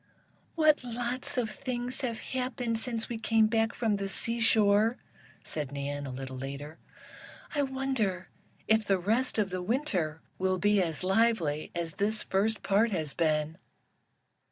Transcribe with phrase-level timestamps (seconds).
[0.55, 4.97] "What lots of things have happened since we came back from the seashore,"
[5.43, 6.79] said Nan, little later.
[7.53, 8.27] "I wonder
[8.67, 13.13] if the rest of the Winter will be as lively as this first part has
[13.13, 13.59] been?"